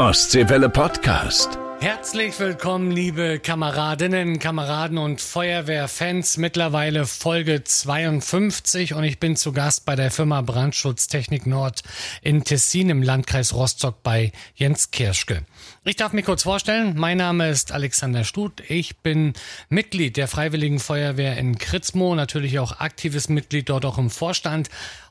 [0.00, 1.58] Ostseewelle Podcast.
[1.80, 6.38] Herzlich willkommen, liebe Kameradinnen, Kameraden und Feuerwehrfans.
[6.38, 11.82] Mittlerweile Folge 52 und ich bin zu Gast bei der Firma Brandschutztechnik Nord
[12.22, 15.42] in Tessin im Landkreis Rostock bei Jens Kirschke.
[15.84, 16.94] Ich darf mich kurz vorstellen.
[16.96, 18.62] Mein Name ist Alexander Stut.
[18.70, 19.34] Ich bin
[19.68, 24.70] Mitglied der Freiwilligen Feuerwehr in Kritzmo, natürlich auch aktives Mitglied dort auch im Vorstand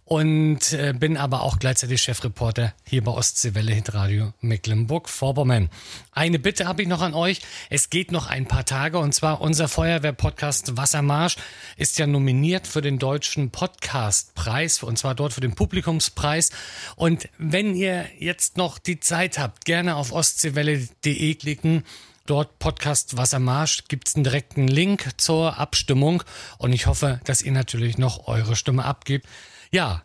[0.10, 5.70] und äh, bin aber auch gleichzeitig Chefreporter hier bei Ostseewelle Hitradio Mecklenburg-Vorpommern.
[6.12, 7.42] Eine Bitte habe ich noch an euch.
[7.70, 11.36] Es geht noch ein paar Tage und zwar unser Feuerwehr-Podcast Wassermarsch
[11.78, 16.50] ist ja nominiert für den deutschen Podcastpreis und zwar dort für den Publikumspreis.
[16.96, 21.84] Und wenn ihr jetzt noch die Zeit habt, gerne auf ostseewelle.de klicken
[22.26, 26.24] dort Podcast Wassermarsch gibt es einen direkten Link zur Abstimmung
[26.60, 29.28] und ich hoffe, dass ihr natürlich noch eure Stimme abgebt.
[29.72, 30.02] Ja,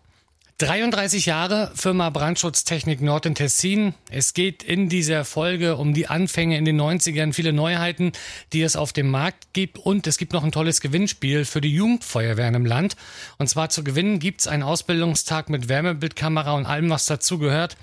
[0.58, 3.94] 33 Jahre Firma Brandschutztechnik Nord in Tessin.
[4.10, 8.12] Es geht in dieser Folge um die Anfänge in den 90ern, viele Neuheiten,
[8.52, 11.74] die es auf dem Markt gibt und es gibt noch ein tolles Gewinnspiel für die
[11.74, 12.94] Jugendfeuerwehren im Land.
[13.38, 17.76] Und zwar zu gewinnen gibt es einen Ausbildungstag mit Wärmebildkamera und allem, was dazugehört.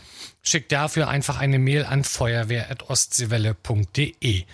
[0.43, 4.45] Schickt dafür einfach eine Mail an feuerwehr.ostseewelle.de.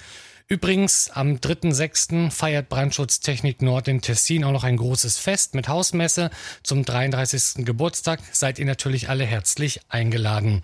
[0.50, 2.32] Übrigens, am 3.6.
[2.32, 6.30] feiert Brandschutztechnik Nord in Tessin auch noch ein großes Fest mit Hausmesse
[6.64, 7.66] zum 33.
[7.66, 8.22] Geburtstag.
[8.32, 10.64] Seid ihr natürlich alle herzlich eingeladen.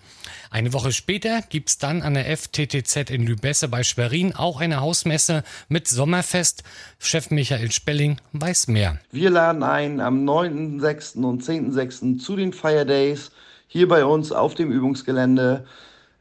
[0.50, 5.44] Eine Woche später gibt's dann an der FTTZ in Lübesse bei Schwerin auch eine Hausmesse
[5.68, 6.62] mit Sommerfest.
[6.98, 8.98] Chef Michael Spelling weiß mehr.
[9.12, 11.22] Wir laden ein am 9.6.
[11.22, 12.18] und 10.6.
[12.18, 13.32] zu den Fire Days
[13.66, 15.66] hier bei uns auf dem Übungsgelände.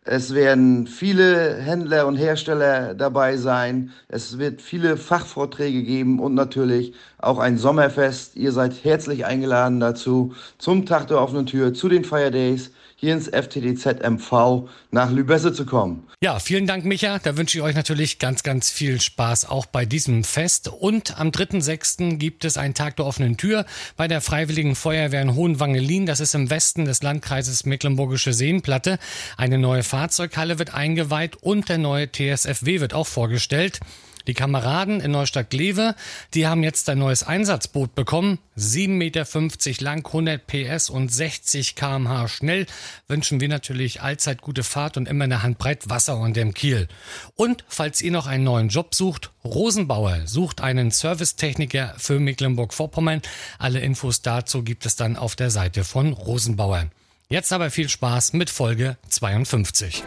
[0.05, 3.91] Es werden viele Händler und Hersteller dabei sein.
[4.09, 8.35] Es wird viele Fachvorträge geben und natürlich auch ein Sommerfest.
[8.35, 12.71] Ihr seid herzlich eingeladen dazu zum Tag der offenen Tür, zu den Fire Days
[13.03, 16.07] hier ins FTDZ MV nach Lübesse zu kommen.
[16.23, 17.19] Ja, vielen Dank, Micha.
[17.19, 20.69] Da wünsche ich euch natürlich ganz, ganz viel Spaß auch bei diesem Fest.
[20.69, 22.15] Und am 3.6.
[22.15, 23.65] gibt es einen Tag der offenen Tür
[23.97, 26.05] bei der Freiwilligen Feuerwehr in Hohenwangelin.
[26.05, 28.99] Das ist im Westen des Landkreises Mecklenburgische Seenplatte.
[29.35, 33.81] Eine neue Fahrzeughalle wird eingeweiht und der neue TSFW wird auch vorgestellt.
[34.27, 35.95] Die Kameraden in Neustadt-Glewe,
[36.33, 38.39] die haben jetzt ein neues Einsatzboot bekommen.
[38.57, 42.65] 7,50 Meter lang, 100 PS und 60 kmh schnell.
[43.07, 46.87] Wünschen wir natürlich allzeit gute Fahrt und immer eine Handbreit Wasser unter dem Kiel.
[47.35, 53.21] Und falls ihr noch einen neuen Job sucht, Rosenbauer sucht einen Servicetechniker für Mecklenburg-Vorpommern.
[53.59, 56.87] Alle Infos dazu gibt es dann auf der Seite von Rosenbauer.
[57.29, 60.03] Jetzt aber viel Spaß mit Folge 52.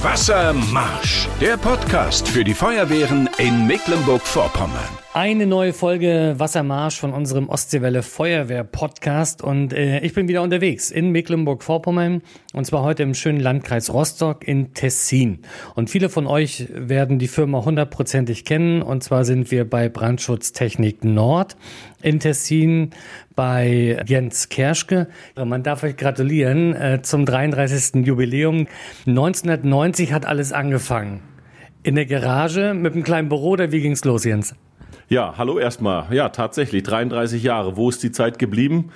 [0.00, 4.88] Wassermarsch, der Podcast für die Feuerwehren in Mecklenburg-Vorpommern.
[5.12, 10.92] Eine neue Folge Wassermarsch von unserem Ostseewelle Feuerwehr Podcast und äh, ich bin wieder unterwegs
[10.92, 12.22] in Mecklenburg-Vorpommern
[12.52, 15.40] und zwar heute im schönen Landkreis Rostock in Tessin.
[15.74, 21.02] Und viele von euch werden die Firma hundertprozentig kennen und zwar sind wir bei Brandschutztechnik
[21.02, 21.56] Nord
[22.00, 22.90] in Tessin
[23.34, 25.08] bei Jens Kerschke.
[25.36, 28.06] Man darf euch gratulieren äh, zum 33.
[28.06, 28.66] Jubiläum.
[29.06, 31.20] 1990 hat alles angefangen.
[31.82, 34.54] In der Garage mit einem kleinen Büro, oder wie ging's los, Jens?
[35.08, 36.12] Ja, hallo erstmal.
[36.14, 37.76] Ja, tatsächlich, 33 Jahre.
[37.76, 38.90] Wo ist die Zeit geblieben?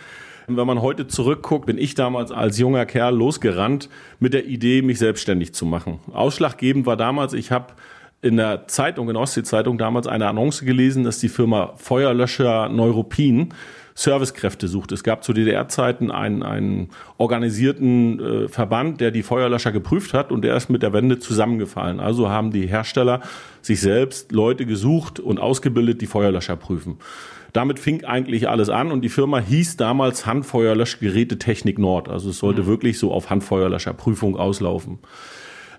[0.47, 3.89] Wenn man heute zurückguckt, bin ich damals als junger Kerl losgerannt
[4.19, 6.01] mit der Idee, mich selbstständig zu machen.
[6.13, 7.73] Ausschlaggebend war damals, ich habe
[8.21, 13.55] in der Zeitung, in der Ostsee-Zeitung damals eine Annonce gelesen, dass die Firma Feuerlöscher Neuruppin
[13.95, 14.93] Servicekräfte sucht.
[14.93, 20.43] Es gab zu DDR-Zeiten einen, einen organisierten äh, Verband, der die Feuerlöscher geprüft hat und
[20.43, 22.01] der ist mit der Wende zusammengefallen.
[22.01, 23.21] Also haben die Hersteller
[23.61, 26.99] sich selbst Leute gesucht und ausgebildet, die Feuerlöscher prüfen.
[27.53, 32.09] Damit fing eigentlich alles an und die Firma hieß damals Handfeuerlöschgeräte Technik Nord.
[32.09, 32.67] Also es sollte mhm.
[32.67, 34.99] wirklich so auf Handfeuerlöscherprüfung auslaufen.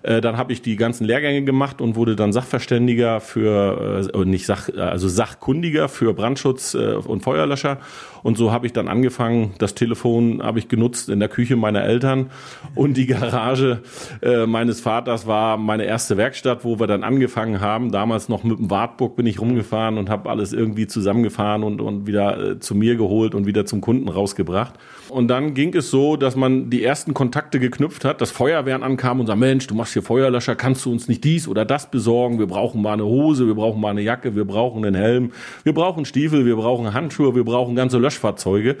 [0.04, 4.44] Äh, dann habe ich die ganzen Lehrgänge gemacht und wurde dann Sachverständiger für, äh, nicht
[4.44, 7.78] Sach, also Sachkundiger für Brandschutz äh, und Feuerlöscher.
[8.22, 11.84] Und so habe ich dann angefangen, das Telefon habe ich genutzt in der Küche meiner
[11.84, 12.30] Eltern
[12.74, 13.80] und die Garage
[14.20, 17.90] äh, meines Vaters war meine erste Werkstatt, wo wir dann angefangen haben.
[17.90, 22.06] Damals noch mit dem Wartburg bin ich rumgefahren und habe alles irgendwie zusammengefahren und, und
[22.06, 24.74] wieder äh, zu mir geholt und wieder zum Kunden rausgebracht.
[25.14, 29.20] Und dann ging es so, dass man die ersten Kontakte geknüpft hat, dass Feuerwehren ankamen
[29.20, 32.40] und sagten, Mensch, du machst hier Feuerlöscher, kannst du uns nicht dies oder das besorgen?
[32.40, 35.30] Wir brauchen mal eine Hose, wir brauchen mal eine Jacke, wir brauchen einen Helm,
[35.62, 38.76] wir brauchen Stiefel, wir brauchen Handschuhe, wir brauchen ganze Löschfahrzeuge.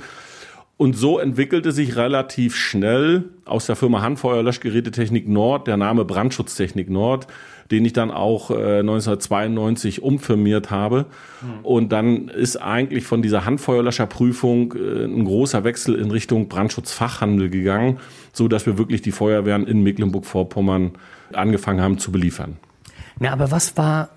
[0.76, 7.28] Und so entwickelte sich relativ schnell aus der Firma Handfeuerlöschgerätetechnik Nord der Name Brandschutztechnik Nord,
[7.70, 11.06] den ich dann auch äh, 1992 umfirmiert habe.
[11.42, 11.64] Mhm.
[11.64, 17.98] Und dann ist eigentlich von dieser Handfeuerlöscherprüfung äh, ein großer Wechsel in Richtung Brandschutzfachhandel gegangen,
[18.32, 20.92] so dass wir wirklich die Feuerwehren in Mecklenburg-Vorpommern
[21.32, 22.56] angefangen haben zu beliefern.
[23.18, 24.10] Na, aber was war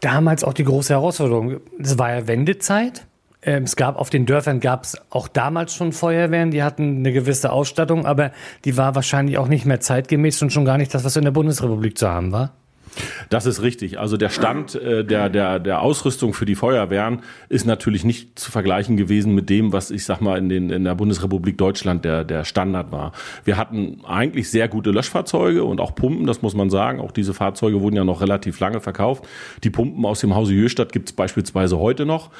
[0.00, 1.60] damals auch die große Herausforderung?
[1.78, 3.06] Es war ja Wendezeit.
[3.42, 7.12] Ähm, es gab auf den Dörfern gab es auch damals schon Feuerwehren, die hatten eine
[7.12, 8.32] gewisse Ausstattung, aber
[8.64, 11.30] die war wahrscheinlich auch nicht mehr zeitgemäß und schon gar nicht das, was in der
[11.30, 12.52] Bundesrepublik zu haben war.
[13.28, 13.98] Das ist richtig.
[13.98, 18.50] Also der Stand äh, der, der, der Ausrüstung für die Feuerwehren ist natürlich nicht zu
[18.50, 22.24] vergleichen gewesen mit dem, was ich sag mal in, den, in der Bundesrepublik Deutschland der,
[22.24, 23.12] der Standard war.
[23.44, 27.00] Wir hatten eigentlich sehr gute Löschfahrzeuge und auch Pumpen, das muss man sagen.
[27.00, 29.26] Auch diese Fahrzeuge wurden ja noch relativ lange verkauft.
[29.64, 32.30] Die Pumpen aus dem Hause Jöstadt gibt es beispielsweise heute noch.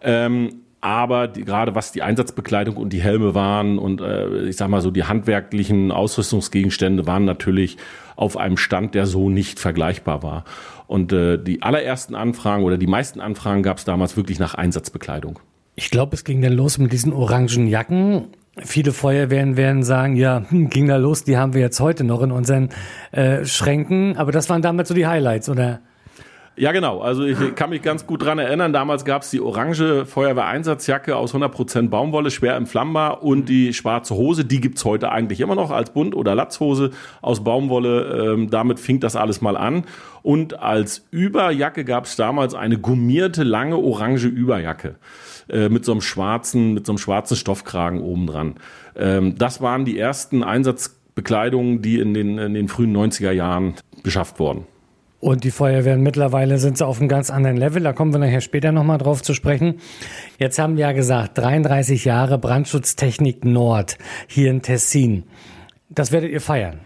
[0.00, 4.68] Ähm, aber die, gerade was die Einsatzbekleidung und die Helme waren und äh, ich sag
[4.68, 7.78] mal so die handwerklichen Ausrüstungsgegenstände waren natürlich
[8.16, 10.44] auf einem Stand, der so nicht vergleichbar war.
[10.86, 15.38] Und äh, die allerersten Anfragen oder die meisten Anfragen gab es damals wirklich nach Einsatzbekleidung.
[15.74, 18.26] Ich glaube, es ging dann los mit diesen orangen Jacken.
[18.58, 22.20] Viele Feuerwehren werden sagen, ja, hm, ging da los, die haben wir jetzt heute noch
[22.20, 22.68] in unseren
[23.10, 24.18] äh, Schränken.
[24.18, 25.80] Aber das waren damals so die Highlights, oder?
[26.56, 27.00] Ja, genau.
[27.00, 28.72] Also ich kann mich ganz gut dran erinnern.
[28.72, 34.44] Damals gab es die orange Feuerwehreinsatzjacke aus 100% Baumwolle, schwer entflammbar und die schwarze Hose.
[34.44, 36.90] Die gibt's heute eigentlich immer noch als Bund- oder Latzhose
[37.22, 38.34] aus Baumwolle.
[38.34, 39.84] Ähm, damit fing das alles mal an.
[40.22, 44.94] Und als Überjacke gab's damals eine gummierte, lange orange Überjacke
[45.48, 48.54] äh, mit so einem schwarzen, mit so einem schwarzen Stoffkragen oben dran.
[48.94, 53.74] Ähm, das waren die ersten Einsatzbekleidungen, die in den, in den frühen 90er Jahren
[54.04, 54.68] beschafft wurden.
[55.24, 57.82] Und die Feuerwehren mittlerweile sind sie auf einem ganz anderen Level.
[57.82, 59.80] Da kommen wir nachher später nochmal drauf zu sprechen.
[60.38, 65.22] Jetzt haben wir ja gesagt, 33 Jahre Brandschutztechnik Nord hier in Tessin.
[65.88, 66.80] Das werdet ihr feiern.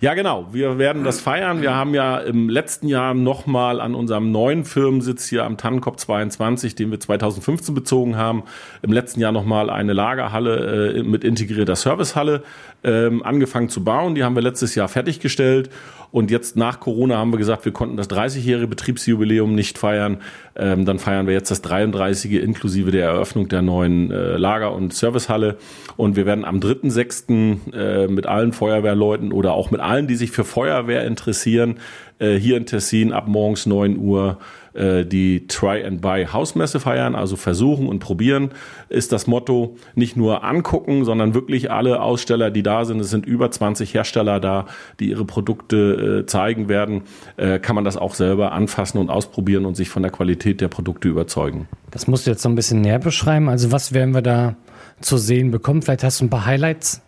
[0.00, 0.48] Ja, genau.
[0.52, 1.62] Wir werden das feiern.
[1.62, 6.74] Wir haben ja im letzten Jahr nochmal an unserem neuen Firmensitz hier am Tannenkopf 22,
[6.74, 8.44] den wir 2015 bezogen haben,
[8.82, 12.42] im letzten Jahr nochmal eine Lagerhalle äh, mit integrierter Servicehalle
[12.84, 14.14] ähm, angefangen zu bauen.
[14.14, 15.70] Die haben wir letztes Jahr fertiggestellt.
[16.14, 20.18] Und jetzt nach Corona haben wir gesagt, wir konnten das 30-jährige Betriebsjubiläum nicht feiern.
[20.54, 22.34] Ähm, dann feiern wir jetzt das 33.
[22.34, 25.56] inklusive der Eröffnung der neuen äh, Lager- und Servicehalle.
[25.96, 27.74] Und wir werden am 3.6.
[27.74, 31.80] Äh, mit allen Feuerwehrleuten oder auch mit allen, die sich für Feuerwehr interessieren,
[32.20, 34.38] äh, hier in Tessin ab morgens 9 Uhr
[34.74, 38.50] äh, die Try and Buy Hausmesse feiern, also versuchen und probieren,
[38.88, 39.76] ist das Motto.
[39.94, 44.38] Nicht nur angucken, sondern wirklich alle Aussteller, die da sind, es sind über 20 Hersteller
[44.38, 44.66] da,
[45.00, 47.02] die ihre Produkte äh, zeigen werden,
[47.36, 50.68] äh, kann man das auch selber anfassen und ausprobieren und sich von der Qualität der
[50.68, 51.68] Produkte überzeugen.
[51.90, 53.48] Das musst du jetzt so ein bisschen näher beschreiben.
[53.48, 54.54] Also was werden wir da
[55.00, 55.82] zu sehen bekommen?
[55.82, 57.02] Vielleicht hast du ein paar Highlights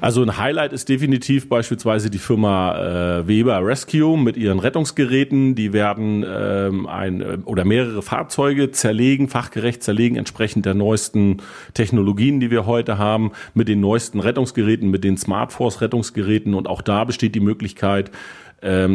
[0.00, 5.54] also ein Highlight ist definitiv beispielsweise die Firma äh, Weber Rescue mit ihren Rettungsgeräten.
[5.54, 11.38] Die werden ähm, ein äh, oder mehrere Fahrzeuge zerlegen, fachgerecht zerlegen, entsprechend der neuesten
[11.74, 16.54] Technologien, die wir heute haben, mit den neuesten Rettungsgeräten, mit den Smart Force Rettungsgeräten.
[16.54, 18.10] Und auch da besteht die Möglichkeit,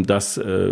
[0.03, 0.69] dass äh,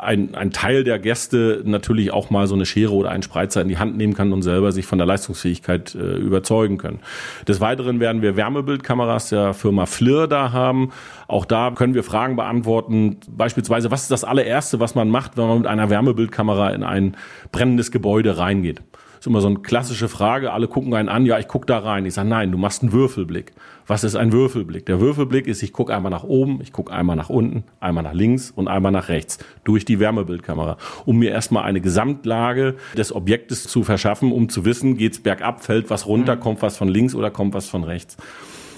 [0.00, 3.68] ein, ein Teil der Gäste natürlich auch mal so eine Schere oder einen Spreizer in
[3.68, 7.00] die Hand nehmen kann und selber sich von der Leistungsfähigkeit äh, überzeugen können.
[7.48, 10.92] Des Weiteren werden wir Wärmebildkameras der Firma FLIR da haben.
[11.28, 13.18] Auch da können wir Fragen beantworten.
[13.28, 17.16] Beispielsweise, was ist das allererste, was man macht, wenn man mit einer Wärmebildkamera in ein
[17.52, 18.82] brennendes Gebäude reingeht?
[19.26, 20.52] Ist immer so eine klassische Frage.
[20.52, 22.06] Alle gucken einen an, ja, ich gucke da rein.
[22.06, 23.52] Ich sage, nein, du machst einen Würfelblick.
[23.86, 24.86] Was ist ein Würfelblick?
[24.86, 28.12] Der Würfelblick ist, ich gucke einmal nach oben, ich gucke einmal nach unten, einmal nach
[28.12, 33.64] links und einmal nach rechts durch die Wärmebildkamera, um mir erstmal eine Gesamtlage des Objektes
[33.64, 36.40] zu verschaffen, um zu wissen, geht's bergab, fällt was runter, mhm.
[36.40, 38.16] kommt was von links oder kommt was von rechts.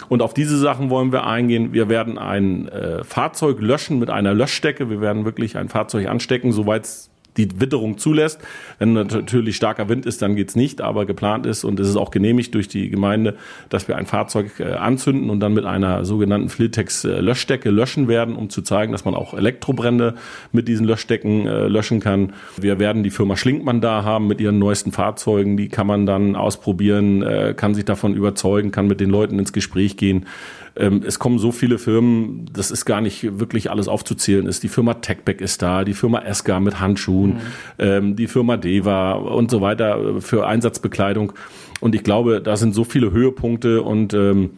[0.09, 1.75] Und auf diese Sachen wollen wir eingehen.
[1.75, 4.89] Wir werden ein äh, Fahrzeug löschen mit einer Löschdecke.
[4.89, 7.08] Wir werden wirklich ein Fahrzeug anstecken, soweit es
[7.39, 8.41] die Witterung zulässt.
[8.79, 12.11] Wenn natürlich starker Wind ist, dann geht's nicht, aber geplant ist und es ist auch
[12.11, 13.37] genehmigt durch die Gemeinde,
[13.69, 18.51] dass wir ein Fahrzeug äh, anzünden und dann mit einer sogenannten Flitex-Löschdecke löschen werden, um
[18.51, 20.15] zu zeigen, dass man auch Elektrobrände
[20.53, 22.33] mit diesen Löschdecken äh, löschen kann.
[22.57, 26.37] Wir werden die Firma Schlinkmann da haben mit ihren neuesten Fahrzeugen, die kann man dann
[26.37, 30.27] ausprobieren, äh, kann sich davon überzeugen, kann mit den Leuten ins Gespräch gehen
[30.79, 34.63] ähm, es kommen so viele Firmen, das ist gar nicht wirklich alles aufzuzählen ist.
[34.63, 37.41] Die Firma Techback ist da, die Firma Esca mit Handschuhen, mhm.
[37.79, 41.33] ähm, die Firma Deva und so weiter für Einsatzbekleidung.
[41.81, 44.51] Und ich glaube, da sind so viele Höhepunkte und ähm,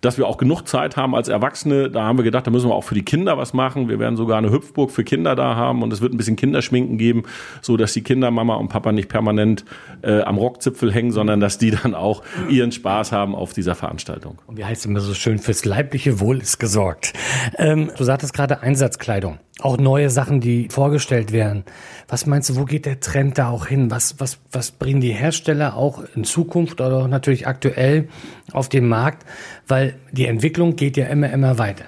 [0.00, 1.90] dass wir auch genug Zeit haben als Erwachsene.
[1.90, 3.88] Da haben wir gedacht, da müssen wir auch für die Kinder was machen.
[3.88, 6.98] Wir werden sogar eine Hüpfburg für Kinder da haben und es wird ein bisschen Kinderschminken
[6.98, 7.24] geben,
[7.60, 9.64] so dass die Kinder Mama und Papa nicht permanent
[10.02, 14.38] äh, am Rockzipfel hängen, sondern dass die dann auch ihren Spaß haben auf dieser Veranstaltung.
[14.46, 17.12] Und wie heißt immer so schön, fürs leibliche Wohl ist gesorgt.
[17.58, 21.64] Ähm, du sagtest gerade Einsatzkleidung auch neue Sachen, die vorgestellt werden.
[22.08, 23.90] Was meinst du, wo geht der Trend da auch hin?
[23.90, 28.08] Was, was, was bringen die Hersteller auch in Zukunft oder auch natürlich aktuell
[28.52, 29.24] auf den Markt?
[29.66, 31.84] Weil die Entwicklung geht ja immer, immer weiter.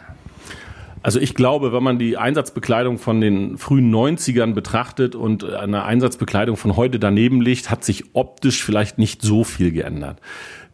[1.02, 6.56] Also ich glaube, wenn man die Einsatzbekleidung von den frühen 90ern betrachtet und eine Einsatzbekleidung
[6.56, 10.20] von heute daneben liegt, hat sich optisch vielleicht nicht so viel geändert.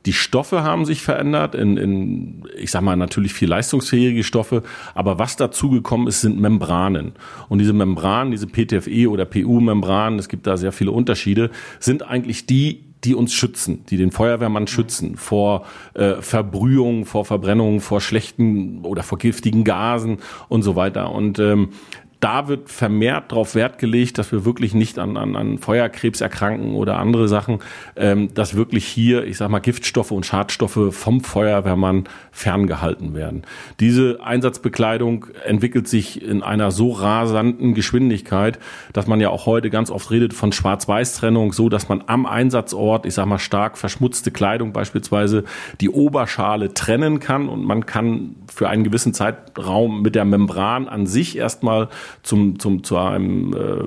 [0.07, 4.63] Die Stoffe haben sich verändert, in, in, ich sag mal, natürlich viel leistungsfähige Stoffe,
[4.95, 7.13] aber was dazugekommen ist, sind Membranen.
[7.49, 12.47] Und diese Membranen, diese PTFE oder PU-Membranen, es gibt da sehr viele Unterschiede, sind eigentlich
[12.47, 15.65] die, die uns schützen, die den Feuerwehrmann schützen vor
[15.95, 21.13] äh, Verbrühung, vor Verbrennung, vor schlechten oder vor giftigen Gasen und so weiter.
[21.13, 21.71] Und ähm,
[22.21, 26.75] da wird vermehrt darauf Wert gelegt, dass wir wirklich nicht an, an, an Feuerkrebs erkranken
[26.75, 27.61] oder andere Sachen,
[27.95, 33.43] ähm, dass wirklich hier, ich sag mal, Giftstoffe und Schadstoffe vom Feuerwehrmann ferngehalten werden.
[33.79, 38.59] Diese Einsatzbekleidung entwickelt sich in einer so rasanten Geschwindigkeit,
[38.93, 43.07] dass man ja auch heute ganz oft redet von Schwarz-Weiß-Trennung, so dass man am Einsatzort,
[43.07, 45.45] ich sag mal, stark verschmutzte Kleidung beispielsweise
[45.81, 51.07] die Oberschale trennen kann und man kann für einen gewissen Zeitraum mit der Membran an
[51.07, 51.89] sich erstmal
[52.23, 53.85] zum, zum, zu einem, äh,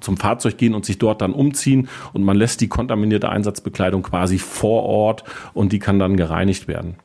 [0.00, 4.38] zum Fahrzeug gehen und sich dort dann umziehen und man lässt die kontaminierte Einsatzbekleidung quasi
[4.38, 6.96] vor Ort und die kann dann gereinigt werden.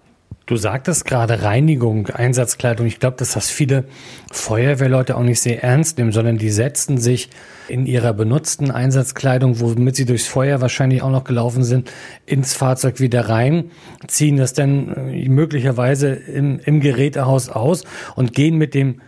[0.45, 2.85] Du sagtest gerade Reinigung, Einsatzkleidung.
[2.85, 3.85] Ich glaube, dass das viele
[4.29, 7.29] Feuerwehrleute auch nicht sehr ernst nehmen, sondern die setzen sich
[7.69, 11.89] in ihrer benutzten Einsatzkleidung, womit sie durchs Feuer wahrscheinlich auch noch gelaufen sind,
[12.25, 13.71] ins Fahrzeug wieder rein,
[14.07, 18.99] ziehen das dann äh, möglicherweise im, im Gerätehaus aus und gehen mit dem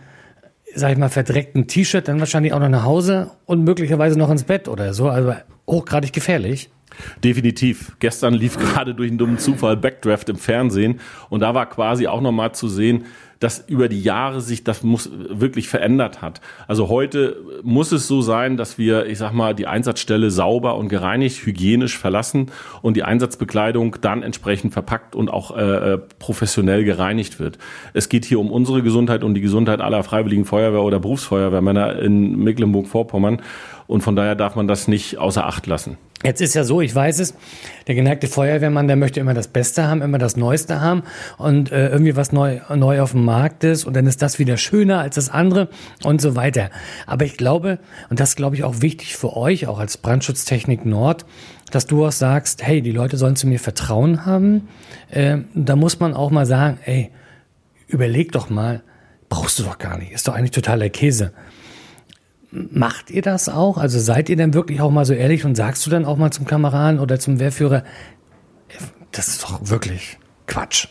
[0.76, 4.44] sag ich mal, verdreckten T-Shirt dann wahrscheinlich auch noch nach Hause und möglicherweise noch ins
[4.44, 5.08] Bett oder so.
[5.08, 5.34] Also
[5.66, 6.70] hochgradig gefährlich.
[7.24, 7.96] Definitiv.
[7.98, 12.20] Gestern lief gerade durch einen dummen Zufall Backdraft im Fernsehen und da war quasi auch
[12.20, 13.06] nochmal zu sehen,
[13.38, 16.40] dass über die Jahre sich das muss wirklich verändert hat.
[16.68, 20.88] Also heute muss es so sein, dass wir, ich sag mal, die Einsatzstelle sauber und
[20.88, 22.50] gereinigt, hygienisch verlassen
[22.82, 27.58] und die Einsatzbekleidung dann entsprechend verpackt und auch äh, äh professionell gereinigt wird.
[27.92, 32.36] Es geht hier um unsere Gesundheit und die Gesundheit aller Freiwilligen Feuerwehr oder Berufsfeuerwehrmänner in
[32.38, 33.42] Mecklenburg-Vorpommern
[33.86, 35.96] und von daher darf man das nicht außer Acht lassen.
[36.24, 37.34] Jetzt ist ja so, ich weiß es,
[37.86, 41.02] der geneigte Feuerwehrmann, der möchte immer das Beste haben, immer das Neueste haben
[41.36, 44.56] und äh, irgendwie was neu, neu auf dem Markt ist und dann ist das wieder
[44.56, 45.68] schöner als das andere
[46.04, 46.70] und so weiter.
[47.06, 47.78] Aber ich glaube,
[48.08, 51.26] und das glaube ich auch wichtig für euch, auch als Brandschutztechnik Nord,
[51.70, 54.68] dass du auch sagst, hey, die Leute sollen zu mir Vertrauen haben.
[55.10, 57.10] Äh, da muss man auch mal sagen, ey,
[57.88, 58.82] überleg doch mal,
[59.28, 61.32] brauchst du doch gar nicht, ist doch eigentlich totaler Käse.
[62.50, 63.76] Macht ihr das auch?
[63.76, 66.30] Also seid ihr denn wirklich auch mal so ehrlich und sagst du dann auch mal
[66.30, 67.82] zum Kameraden oder zum Wehrführer,
[69.12, 70.88] das ist doch wirklich Quatsch.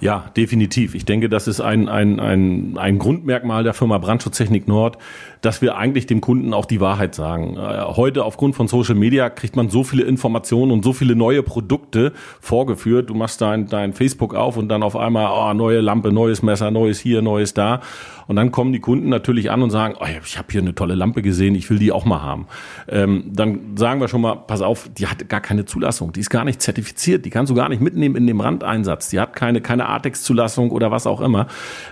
[0.00, 0.94] Ja, definitiv.
[0.94, 4.98] Ich denke, das ist ein, ein, ein, ein Grundmerkmal der Firma Brandschutztechnik Nord,
[5.40, 7.56] dass wir eigentlich dem Kunden auch die Wahrheit sagen.
[7.56, 11.42] Äh, heute aufgrund von Social Media kriegt man so viele Informationen und so viele neue
[11.42, 13.10] Produkte vorgeführt.
[13.10, 16.70] Du machst dein, dein Facebook auf und dann auf einmal, oh, neue Lampe, neues Messer,
[16.70, 17.80] neues hier, neues da.
[18.26, 20.94] Und dann kommen die Kunden natürlich an und sagen, oh, ich habe hier eine tolle
[20.94, 22.46] Lampe gesehen, ich will die auch mal haben.
[22.88, 26.30] Ähm, dann sagen wir schon mal, pass auf, die hat gar keine Zulassung, die ist
[26.30, 29.60] gar nicht zertifiziert, die kannst du gar nicht mitnehmen in dem Randeinsatz, die hat keine,
[29.60, 31.46] keine ATEX-Zulassung oder was auch immer.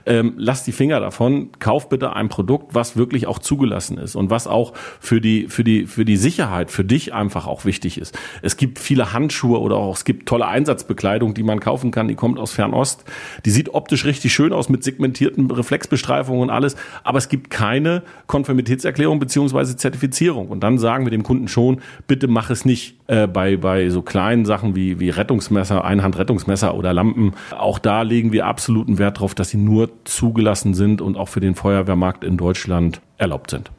[0.07, 4.31] Ähm, lass die Finger davon, kauf bitte ein Produkt, was wirklich auch zugelassen ist und
[4.31, 8.19] was auch für die, für die, für die Sicherheit, für dich einfach auch wichtig ist.
[8.43, 12.15] Es gibt viele Handschuhe oder auch es gibt tolle Einsatzbekleidung, die man kaufen kann, die
[12.15, 13.05] kommt aus Fernost.
[13.45, 18.03] Die sieht optisch richtig schön aus mit segmentierten Reflexbestreifungen und alles, aber es gibt keine
[18.27, 20.49] Konformitätserklärung beziehungsweise Zertifizierung.
[20.49, 24.00] Und dann sagen wir dem Kunden schon, bitte mach es nicht äh, bei, bei so
[24.00, 27.35] kleinen Sachen wie, wie Rettungsmesser, Einhandrettungsmesser oder Lampen.
[27.50, 31.40] Auch da legen wir absoluten Wert darauf, dass sie nur zugelassen sind und auch für
[31.40, 33.71] den Feuerwehrmarkt in Deutschland erlaubt sind.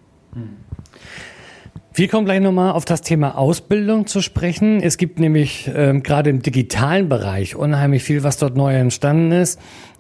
[1.96, 4.82] Wir kommen gleich nochmal auf das Thema Ausbildung zu sprechen.
[4.82, 9.60] Es gibt nämlich ähm, gerade im digitalen Bereich unheimlich viel, was dort neu entstanden ist.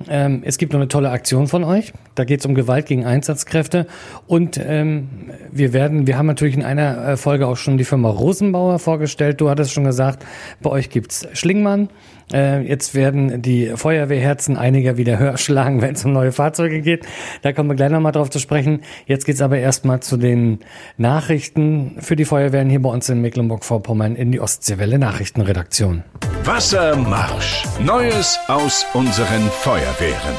[0.09, 1.93] Ähm, es gibt noch eine tolle Aktion von euch.
[2.15, 3.85] Da geht es um Gewalt gegen Einsatzkräfte.
[4.25, 5.07] Und ähm,
[5.51, 9.39] wir werden, wir haben natürlich in einer äh, Folge auch schon die Firma Rosenbauer vorgestellt.
[9.39, 10.25] Du hattest schon gesagt,
[10.63, 11.89] bei euch gibt's Schlingmann.
[12.33, 17.05] Äh, jetzt werden die Feuerwehrherzen einiger wieder höher schlagen, wenn es um neue Fahrzeuge geht.
[17.43, 18.81] Da kommen wir gleich nochmal drauf zu sprechen.
[19.05, 20.59] Jetzt geht's aber erstmal zu den
[20.97, 26.03] Nachrichten für die Feuerwehren hier bei uns in Mecklenburg-Vorpommern in die Ostseewelle Nachrichtenredaktion.
[26.43, 27.63] Wassermarsch.
[27.79, 30.35] Neues aus unseren Feuerwehren.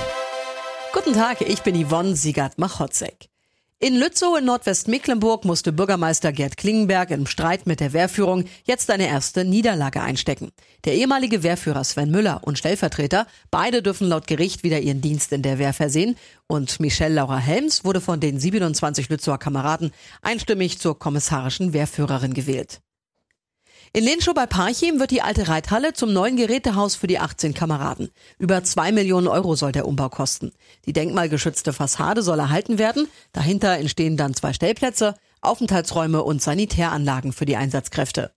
[0.92, 3.33] Guten Tag, ich bin Yvonne Siegert-Machotzek.
[3.80, 9.08] In Lützow in Nordwestmecklenburg musste Bürgermeister Gerd Klingenberg im Streit mit der Wehrführung jetzt eine
[9.08, 10.52] erste Niederlage einstecken.
[10.84, 15.42] Der ehemalige Wehrführer Sven Müller und Stellvertreter, beide dürfen laut Gericht wieder ihren Dienst in
[15.42, 16.16] der Wehr versehen
[16.46, 19.90] und Michelle Laura Helms wurde von den 27 Lützower Kameraden
[20.22, 22.80] einstimmig zur kommissarischen Wehrführerin gewählt.
[23.96, 28.10] In Lenschow bei Parchim wird die alte Reithalle zum neuen Gerätehaus für die 18 Kameraden.
[28.40, 30.50] Über zwei Millionen Euro soll der Umbau kosten.
[30.84, 33.06] Die denkmalgeschützte Fassade soll erhalten werden.
[33.32, 38.32] Dahinter entstehen dann zwei Stellplätze, Aufenthaltsräume und Sanitäranlagen für die Einsatzkräfte.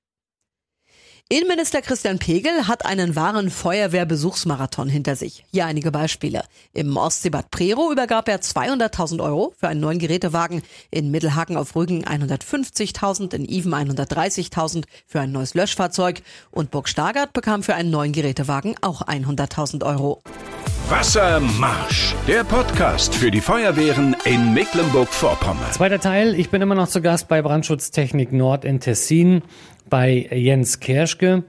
[1.29, 5.43] Innenminister Christian Pegel hat einen wahren Feuerwehrbesuchsmarathon hinter sich.
[5.51, 6.46] Hier einige Beispiele.
[6.72, 12.05] Im Ostseebad Prero übergab er 200.000 Euro für einen neuen Gerätewagen, in Mittelhaken auf Rügen
[12.05, 18.13] 150.000, in Even 130.000 für ein neues Löschfahrzeug und Burg Stargard bekam für einen neuen
[18.13, 20.22] Gerätewagen auch 100.000 Euro.
[20.89, 25.74] Wassermarsch, der Podcast für die Feuerwehren in Mecklenburg-Vorpommern.
[25.74, 29.41] Zweiter Teil, ich bin immer noch zu Gast bei Brandschutztechnik Nord in Tessin
[29.89, 31.44] bei Jens Kerschke.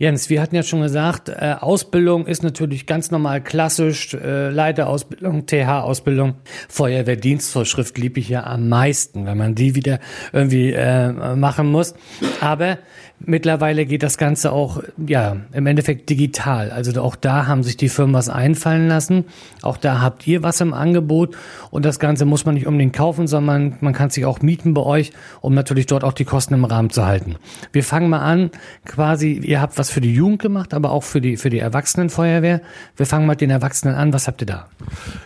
[0.00, 5.44] Jens, wir hatten ja schon gesagt, äh, Ausbildung ist natürlich ganz normal klassisch, äh, Leiterausbildung,
[5.44, 6.36] TH-Ausbildung,
[6.70, 10.00] Feuerwehrdienstvorschrift liebe ich ja am meisten, wenn man die wieder
[10.32, 11.92] irgendwie äh, machen muss.
[12.40, 12.78] Aber
[13.24, 16.70] mittlerweile geht das Ganze auch, ja, im Endeffekt digital.
[16.70, 19.26] Also auch da haben sich die Firmen was einfallen lassen.
[19.60, 21.36] Auch da habt ihr was im Angebot
[21.70, 24.82] und das Ganze muss man nicht unbedingt kaufen, sondern man kann sich auch mieten bei
[24.82, 27.36] euch, um natürlich dort auch die Kosten im Rahmen zu halten.
[27.72, 28.50] Wir fangen mal an,
[28.86, 32.60] quasi, ihr habt für die Jugend gemacht, aber auch für die, für die Erwachsenenfeuerwehr.
[32.96, 34.12] Wir fangen mit den Erwachsenen an.
[34.12, 34.68] Was habt ihr da?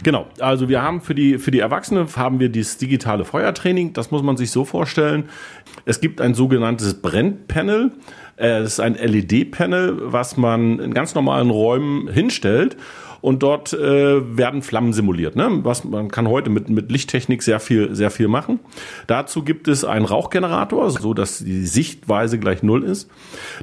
[0.02, 0.26] Genau.
[0.40, 3.92] Also wir haben für die, für die Erwachsenen haben wir dieses digitale Feuertraining.
[3.92, 5.24] Das muss man sich so vorstellen.
[5.84, 7.92] Es gibt ein sogenanntes Brennpanel.
[8.36, 12.76] Es ist ein LED-Panel, was man in ganz normalen Räumen hinstellt
[13.24, 15.34] und dort äh, werden Flammen simuliert.
[15.34, 15.48] Ne?
[15.62, 18.60] Was man kann heute mit, mit Lichttechnik sehr viel, sehr viel machen.
[19.06, 23.10] Dazu gibt es einen Rauchgenerator, so dass die Sichtweise gleich null ist.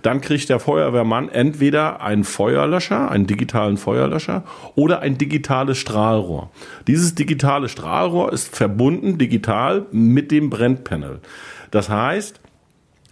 [0.01, 6.49] Dann kriegt der Feuerwehrmann entweder einen Feuerlöscher, einen digitalen Feuerlöscher oder ein digitales Strahlrohr.
[6.87, 11.19] Dieses digitale Strahlrohr ist verbunden digital mit dem Brennpanel.
[11.69, 12.41] Das heißt,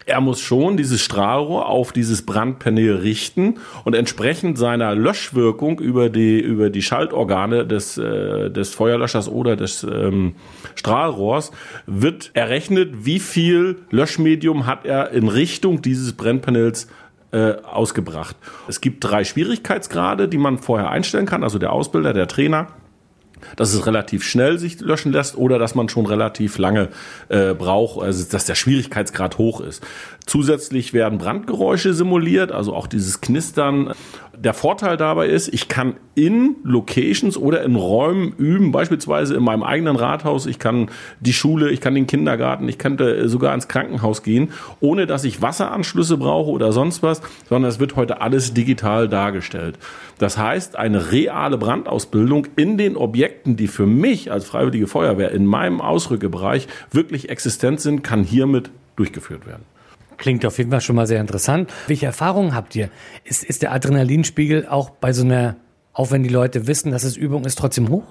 [0.09, 6.39] er muss schon dieses Strahlrohr auf dieses Brandpanel richten und entsprechend seiner Löschwirkung über die,
[6.39, 10.35] über die Schaltorgane des, äh, des Feuerlöschers oder des ähm,
[10.75, 11.51] Strahlrohrs
[11.85, 16.88] wird errechnet, wie viel Löschmedium hat er in Richtung dieses Brennpanels
[17.31, 18.36] äh, ausgebracht.
[18.67, 22.67] Es gibt drei Schwierigkeitsgrade, die man vorher einstellen kann, also der Ausbilder, der Trainer
[23.56, 26.89] dass es relativ schnell sich löschen lässt oder dass man schon relativ lange
[27.30, 29.84] äh, braucht, also dass der Schwierigkeitsgrad hoch ist.
[30.29, 33.95] Zusätzlich werden Brandgeräusche simuliert, also auch dieses Knistern.
[34.37, 39.63] Der Vorteil dabei ist, ich kann in Locations oder in Räumen üben, beispielsweise in meinem
[39.63, 40.45] eigenen Rathaus.
[40.45, 45.07] Ich kann die Schule, ich kann den Kindergarten, ich könnte sogar ins Krankenhaus gehen, ohne
[45.07, 49.79] dass ich Wasseranschlüsse brauche oder sonst was, sondern es wird heute alles digital dargestellt.
[50.19, 55.47] Das heißt, eine reale Brandausbildung in den Objekten, die für mich als Freiwillige Feuerwehr in
[55.47, 59.63] meinem Ausrückebereich wirklich existent sind, kann hiermit durchgeführt werden.
[60.19, 61.71] Klingt auf jeden Fall schon mal sehr interessant.
[61.88, 62.89] Welche Erfahrungen habt ihr?
[63.23, 65.55] Ist, ist der Adrenalinspiegel auch bei so einer,
[65.93, 68.03] auch wenn die Leute wissen, dass es Übung ist, trotzdem hoch?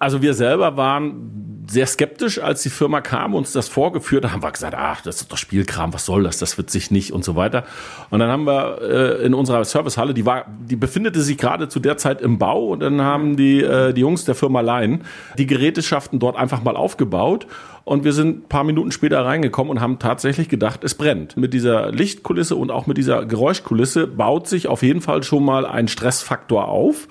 [0.00, 4.42] Also wir selber waren sehr skeptisch, als die Firma kam, uns das vorgeführt hat, haben
[4.42, 7.24] wir gesagt, ach, das ist doch Spielkram, was soll das, das wird sich nicht und
[7.24, 7.64] so weiter.
[8.10, 11.80] Und dann haben wir äh, in unserer Servicehalle, die war, die befindete sich gerade zu
[11.80, 15.02] der Zeit im Bau und dann haben die, äh, die Jungs der Firma Lein
[15.38, 17.46] die Geräteschaften dort einfach mal aufgebaut
[17.86, 21.36] und wir sind paar Minuten später reingekommen und haben tatsächlich gedacht, es brennt.
[21.36, 25.64] Mit dieser Lichtkulisse und auch mit dieser Geräuschkulisse baut sich auf jeden Fall schon mal
[25.64, 27.06] ein Stressfaktor auf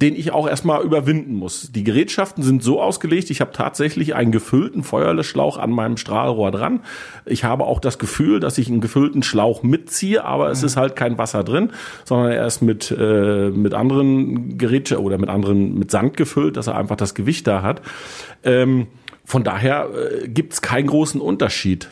[0.00, 1.72] den ich auch erstmal überwinden muss.
[1.72, 6.80] Die Gerätschaften sind so ausgelegt, ich habe tatsächlich einen gefüllten Feuerlöschschlauch an meinem Strahlrohr dran.
[7.26, 10.94] Ich habe auch das Gefühl, dass ich einen gefüllten Schlauch mitziehe, aber es ist halt
[10.94, 11.70] kein Wasser drin,
[12.04, 16.68] sondern er ist mit, äh, mit anderen Gerätschaften oder mit anderen, mit Sand gefüllt, dass
[16.68, 17.82] er einfach das Gewicht da hat.
[18.44, 18.86] Ähm,
[19.24, 21.88] von daher äh, gibt es keinen großen Unterschied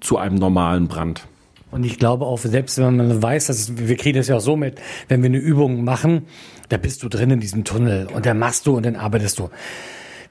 [0.00, 1.26] zu einem normalen Brand.
[1.72, 4.56] Und ich glaube auch, selbst wenn man weiß, dass wir kriegen das ja auch so
[4.56, 6.26] mit, wenn wir eine Übung machen,
[6.68, 9.48] da bist du drin in diesem Tunnel und dann machst du und dann arbeitest du.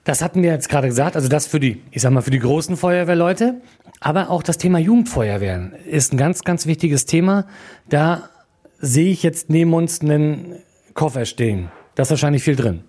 [0.03, 2.39] Das hatten wir jetzt gerade gesagt, also das für die, ich sag mal, für die
[2.39, 3.55] großen Feuerwehrleute,
[3.99, 7.47] aber auch das Thema Jugendfeuerwehren ist ein ganz, ganz wichtiges Thema.
[7.89, 8.29] Da
[8.79, 10.57] sehe ich jetzt neben uns einen
[10.93, 11.71] Koffer stehen.
[11.95, 12.83] Da ist wahrscheinlich viel drin.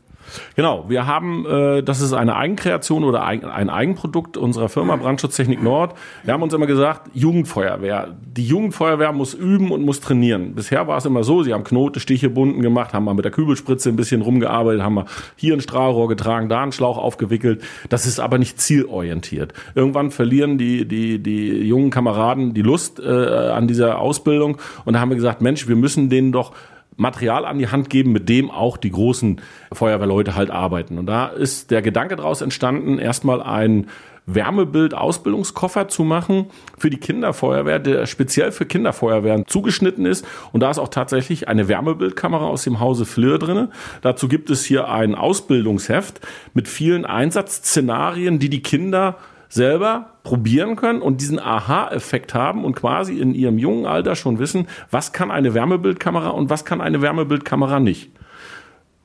[0.57, 5.63] Genau, wir haben, äh, das ist eine Eigenkreation oder ein, ein Eigenprodukt unserer Firma Brandschutztechnik
[5.63, 5.95] Nord.
[6.25, 8.15] Wir haben uns immer gesagt, Jugendfeuerwehr.
[8.37, 10.55] Die Jugendfeuerwehr muss üben und muss trainieren.
[10.55, 13.33] Bisher war es immer so, sie haben Knote, Stiche, Bunden gemacht, haben mal mit der
[13.33, 15.07] Kübelspritze ein bisschen rumgearbeitet, haben mal
[15.37, 17.63] hier ein Strahlrohr getragen, da einen Schlauch aufgewickelt.
[17.89, 19.53] Das ist aber nicht zielorientiert.
[19.75, 25.01] Irgendwann verlieren die, die, die jungen Kameraden die Lust äh, an dieser Ausbildung und da
[25.01, 26.53] haben wir gesagt, Mensch, wir müssen denen doch
[26.97, 29.41] Material an die Hand geben, mit dem auch die großen
[29.73, 30.99] Feuerwehrleute halt arbeiten.
[30.99, 33.89] Und da ist der Gedanke daraus entstanden, erstmal ein
[34.27, 36.47] Wärmebild-Ausbildungskoffer zu machen
[36.79, 40.25] für die Kinderfeuerwehr, der speziell für Kinderfeuerwehren zugeschnitten ist.
[40.53, 43.69] Und da ist auch tatsächlich eine Wärmebildkamera aus dem Hause Fleur drin.
[44.01, 46.21] Dazu gibt es hier ein Ausbildungsheft
[46.55, 49.17] mit vielen Einsatzszenarien, die die Kinder
[49.53, 54.67] selber probieren können und diesen Aha-Effekt haben und quasi in ihrem jungen Alter schon wissen,
[54.91, 58.11] was kann eine Wärmebildkamera und was kann eine Wärmebildkamera nicht.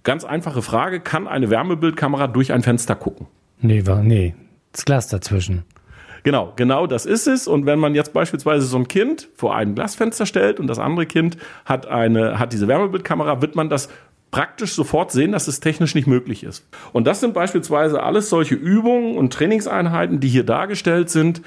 [0.04, 3.28] Ganz einfache Frage, kann eine Wärmebildkamera durch ein Fenster gucken?
[3.60, 4.36] Nee, war, nee,
[4.72, 5.66] das Glas dazwischen.
[6.24, 7.48] Genau, genau das ist es.
[7.48, 11.06] Und wenn man jetzt beispielsweise so ein Kind vor ein Glasfenster stellt und das andere
[11.06, 13.90] Kind hat eine, hat diese Wärmebildkamera, wird man das
[14.32, 16.68] praktisch sofort sehen, dass es technisch nicht möglich ist.
[16.94, 21.42] Und das sind beispielsweise alles solche Übungen und Trainingseinheiten, die hier dargestellt sind,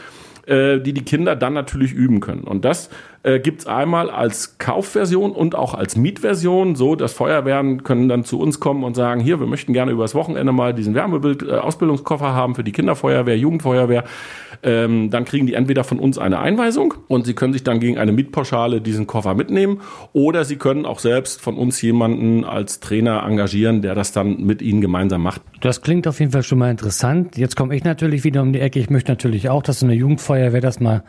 [0.47, 2.45] äh, die die Kinder dann natürlich üben können.
[2.45, 2.90] Und das
[3.23, 8.25] äh, gibt es einmal als Kaufversion und auch als Mietversion, so dass Feuerwehren können dann
[8.25, 12.33] zu uns kommen und sagen, hier, wir möchten gerne übers Wochenende mal diesen Wärmebild-Ausbildungskoffer äh,
[12.33, 14.05] haben für die Kinderfeuerwehr, Jugendfeuerwehr.
[14.63, 17.99] Ähm, dann kriegen die entweder von uns eine Einweisung und sie können sich dann gegen
[17.99, 19.81] eine Mietpauschale diesen Koffer mitnehmen
[20.13, 24.63] oder sie können auch selbst von uns jemanden als Trainer engagieren, der das dann mit
[24.63, 25.43] ihnen gemeinsam macht.
[25.61, 27.37] Das klingt auf jeden Fall schon mal interessant.
[27.37, 28.79] Jetzt komme ich natürlich wieder um die Ecke.
[28.79, 31.05] Ich möchte natürlich auch, dass so eine Jugendfeuerwehr das mal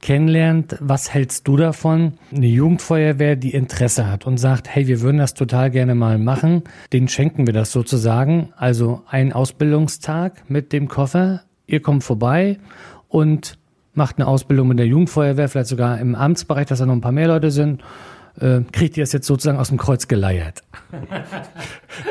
[0.00, 0.76] kennenlernt.
[0.80, 2.14] Was hältst du davon?
[2.34, 6.62] Eine Jugendfeuerwehr, die Interesse hat und sagt, hey, wir würden das total gerne mal machen.
[6.92, 8.52] Den schenken wir das sozusagen.
[8.56, 11.42] Also ein Ausbildungstag mit dem Koffer.
[11.66, 12.58] Ihr kommt vorbei
[13.08, 13.58] und
[13.94, 17.12] macht eine Ausbildung mit der Jugendfeuerwehr, vielleicht sogar im Amtsbereich, dass da noch ein paar
[17.12, 17.82] mehr Leute sind
[18.40, 20.62] äh, kriegt ihr es jetzt sozusagen aus dem Kreuz geleiert.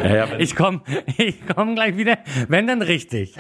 [0.04, 0.82] Ja, ja, ich komme
[1.18, 3.36] ich komm gleich wieder, wenn dann richtig.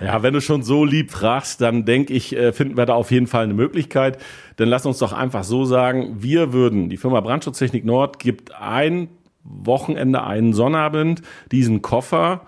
[0.00, 3.10] Ja, wenn du schon so lieb fragst, dann denke ich, äh, finden wir da auf
[3.10, 4.18] jeden Fall eine Möglichkeit.
[4.58, 9.08] Denn lass uns doch einfach so sagen, wir würden, die Firma Brandschutztechnik Nord gibt ein
[9.44, 12.46] Wochenende, einen Sonnabend diesen Koffer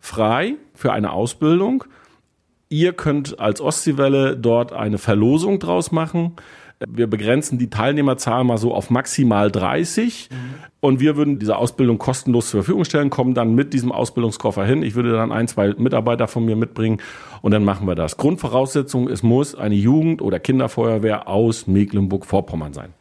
[0.00, 1.84] frei für eine Ausbildung.
[2.68, 6.36] Ihr könnt als Ostseewelle dort eine Verlosung draus machen.
[6.86, 10.36] Wir begrenzen die Teilnehmerzahl mal so auf maximal 30 mhm.
[10.80, 14.84] und wir würden diese Ausbildung kostenlos zur Verfügung stellen, kommen dann mit diesem Ausbildungskoffer hin.
[14.84, 16.98] Ich würde dann ein, zwei Mitarbeiter von mir mitbringen
[17.42, 18.16] und dann machen wir das.
[18.16, 22.94] Grundvoraussetzung, es muss eine Jugend- oder Kinderfeuerwehr aus Mecklenburg-Vorpommern sein.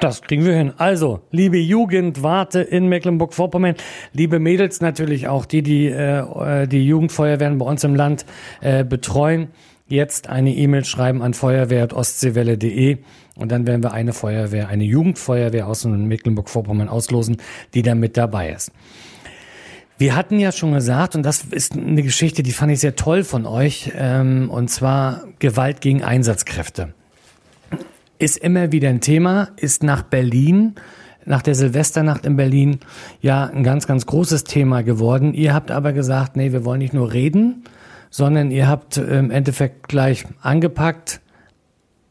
[0.00, 0.74] Das kriegen wir hin.
[0.76, 3.74] Also, liebe Jugend, warte in Mecklenburg-Vorpommern,
[4.12, 8.24] liebe Mädels natürlich auch, die die, äh, die Jugendfeuerwehren bei uns im Land
[8.60, 9.48] äh, betreuen
[9.88, 12.98] jetzt eine E-Mail schreiben an feuerwehr.ostseewelle.de
[13.36, 17.38] und dann werden wir eine Feuerwehr, eine Jugendfeuerwehr aus Mecklenburg-Vorpommern auslosen,
[17.74, 18.72] die da mit dabei ist.
[19.96, 23.24] Wir hatten ja schon gesagt, und das ist eine Geschichte, die fand ich sehr toll
[23.24, 26.94] von euch, ähm, und zwar Gewalt gegen Einsatzkräfte.
[28.18, 30.74] Ist immer wieder ein Thema, ist nach Berlin,
[31.24, 32.78] nach der Silvesternacht in Berlin
[33.20, 35.34] ja ein ganz, ganz großes Thema geworden.
[35.34, 37.64] Ihr habt aber gesagt, nee, wir wollen nicht nur reden,
[38.10, 41.20] sondern ihr habt im Endeffekt gleich angepackt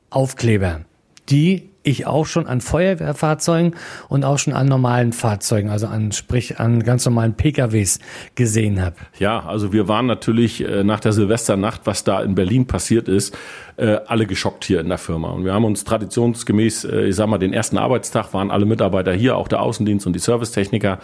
[0.10, 0.81] Aufkleber,
[1.29, 3.76] die ich auch schon an Feuerwehrfahrzeugen
[4.10, 8.00] und auch schon an normalen Fahrzeugen, also an sprich an ganz normalen PKWs
[8.36, 8.95] gesehen habe.
[9.19, 13.36] Ja, also wir waren natürlich äh, nach der Silvesternacht, was da in Berlin passiert ist,
[13.78, 15.30] äh, alle geschockt hier in der Firma.
[15.30, 19.13] Und wir haben uns traditionsgemäß, äh, ich sag mal, den ersten Arbeitstag waren alle Mitarbeiter
[19.13, 21.00] hier, auch der Außendienst und die Servicetechniker.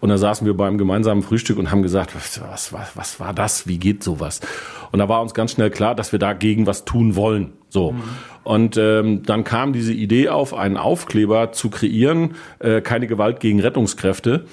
[0.00, 3.34] Und da saßen wir beim gemeinsamen Frühstück und haben gesagt, was, was, was, was war
[3.34, 3.66] das?
[3.66, 4.40] Wie geht sowas?
[4.92, 7.52] Und da war uns ganz schnell klar, dass wir dagegen was tun wollen.
[7.68, 7.92] So.
[7.92, 8.02] Mhm.
[8.44, 13.60] Und ähm, dann kam diese Idee auf, einen Aufkleber zu kreieren, äh, keine Gewalt gegen
[13.60, 14.46] Rettungskräfte,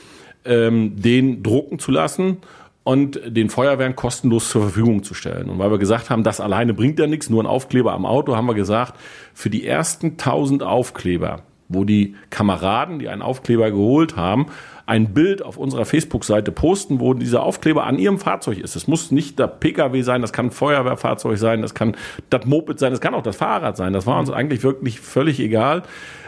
[0.44, 2.38] ähm, den drucken zu lassen
[2.84, 5.50] und den Feuerwehren kostenlos zur Verfügung zu stellen.
[5.50, 8.36] Und weil wir gesagt haben, das alleine bringt ja nichts, nur ein Aufkleber am Auto,
[8.36, 8.94] haben wir gesagt,
[9.34, 14.48] für die ersten 1000 Aufkleber, wo die Kameraden, die einen Aufkleber geholt haben,
[14.86, 18.76] ein Bild auf unserer Facebook-Seite posten, wo dieser Aufkleber an ihrem Fahrzeug ist.
[18.76, 21.96] Es muss nicht der Pkw sein, das kann ein Feuerwehrfahrzeug sein, das kann
[22.30, 23.94] das Moped sein, das kann auch das Fahrrad sein.
[23.94, 25.84] Das war uns eigentlich wirklich völlig egal.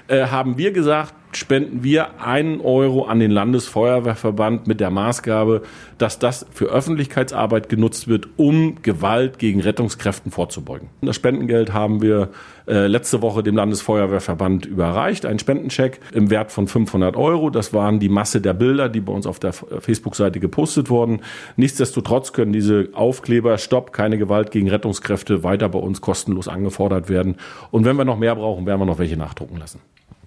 [0.07, 5.63] Äh, haben wir gesagt, spenden wir einen Euro an den Landesfeuerwehrverband mit der Maßgabe,
[5.97, 10.89] dass das für Öffentlichkeitsarbeit genutzt wird, um Gewalt gegen Rettungskräften vorzubeugen.
[11.01, 12.29] Das Spendengeld haben wir
[12.67, 17.49] äh, letzte Woche dem Landesfeuerwehrverband überreicht, einen Spendencheck im Wert von 500 Euro.
[17.49, 21.21] Das waren die Masse der Bilder, die bei uns auf der Facebook-Seite gepostet wurden.
[21.55, 27.35] Nichtsdestotrotz können diese Aufkleber Stopp, keine Gewalt gegen Rettungskräfte weiter bei uns kostenlos angefordert werden.
[27.71, 29.79] Und wenn wir noch mehr brauchen, werden wir noch welche nachdrucken lassen.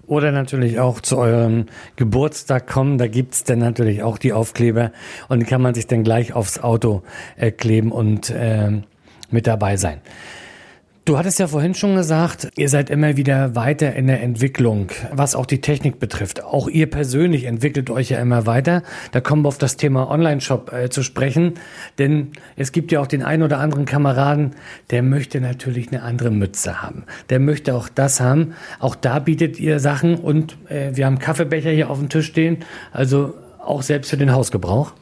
[0.06, 2.98] Oder natürlich auch zu eurem Geburtstag kommen.
[2.98, 4.90] Da gibt's dann natürlich auch die Aufkleber
[5.28, 7.02] und die kann man sich dann gleich aufs Auto
[7.36, 8.82] äh, kleben und äh,
[9.30, 10.00] mit dabei sein.
[11.10, 15.34] Du hattest ja vorhin schon gesagt, ihr seid immer wieder weiter in der Entwicklung, was
[15.34, 16.44] auch die Technik betrifft.
[16.44, 18.84] Auch ihr persönlich entwickelt euch ja immer weiter.
[19.10, 21.54] Da kommen wir auf das Thema Online-Shop äh, zu sprechen,
[21.98, 24.52] denn es gibt ja auch den einen oder anderen Kameraden,
[24.90, 27.02] der möchte natürlich eine andere Mütze haben.
[27.28, 28.54] Der möchte auch das haben.
[28.78, 32.58] Auch da bietet ihr Sachen und äh, wir haben Kaffeebecher hier auf dem Tisch stehen,
[32.92, 34.92] also auch selbst für den Hausgebrauch.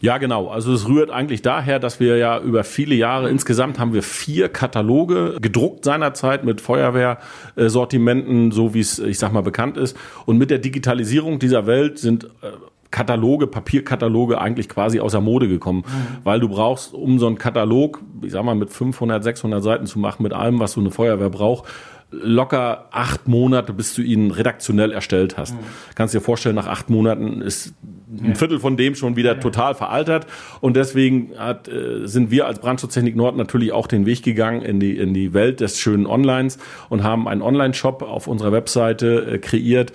[0.00, 0.48] Ja, genau.
[0.48, 4.48] Also es rührt eigentlich daher, dass wir ja über viele Jahre, insgesamt haben wir vier
[4.48, 9.96] Kataloge gedruckt seinerzeit mit Feuerwehrsortimenten, so wie es, ich sag mal, bekannt ist.
[10.26, 12.48] Und mit der Digitalisierung dieser Welt sind äh,
[12.90, 16.18] Kataloge, Papierkataloge eigentlich quasi außer Mode gekommen, mhm.
[16.24, 19.98] weil du brauchst, um so einen Katalog, ich sag mal, mit 500, 600 Seiten zu
[19.98, 21.68] machen, mit allem, was so eine Feuerwehr braucht,
[22.10, 25.54] locker acht Monate, bis du ihn redaktionell erstellt hast.
[25.54, 25.64] Mhm.
[25.94, 27.74] Kannst dir vorstellen, nach acht Monaten ist
[28.08, 30.26] ein Viertel von dem schon wieder total veraltert.
[30.60, 34.80] Und deswegen hat, äh, sind wir als Brandschutztechnik Nord natürlich auch den Weg gegangen in
[34.80, 39.38] die, in die Welt des schönen Onlines und haben einen Online-Shop auf unserer Webseite äh,
[39.38, 39.92] kreiert.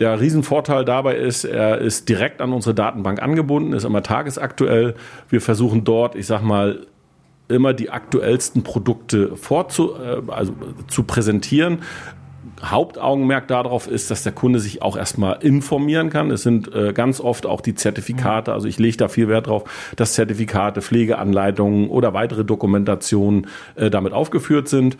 [0.00, 4.94] Der Riesenvorteil dabei ist, er ist direkt an unsere Datenbank angebunden, ist immer tagesaktuell.
[5.28, 6.80] Wir versuchen dort, ich sag mal,
[7.46, 10.52] immer die aktuellsten Produkte vorzu, äh, also
[10.88, 11.78] zu präsentieren.
[12.70, 16.30] Hauptaugenmerk darauf ist, dass der Kunde sich auch erstmal informieren kann.
[16.30, 19.64] Es sind äh, ganz oft auch die Zertifikate, also ich lege da viel Wert drauf,
[19.96, 23.46] dass Zertifikate, Pflegeanleitungen oder weitere Dokumentationen
[23.76, 24.96] äh, damit aufgeführt sind.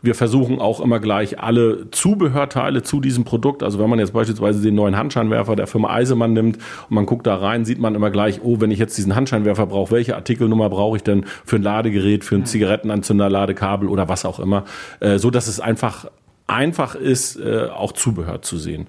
[0.00, 3.62] Wir versuchen auch immer gleich alle Zubehörteile zu diesem Produkt.
[3.62, 7.26] Also wenn man jetzt beispielsweise den neuen Handscheinwerfer der Firma Eisemann nimmt und man guckt
[7.26, 10.70] da rein, sieht man immer gleich, oh, wenn ich jetzt diesen Handscheinwerfer brauche, welche Artikelnummer
[10.70, 14.64] brauche ich denn für ein Ladegerät, für ein Zigarettenanzünder, Ladekabel oder was auch immer,
[15.00, 16.06] äh, so dass es einfach
[16.48, 18.88] einfach ist, äh, auch Zubehör zu sehen.